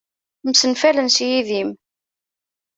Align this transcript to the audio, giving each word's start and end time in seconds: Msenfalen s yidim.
Msenfalen 0.47 1.09
s 1.15 1.17
yidim. 1.27 1.69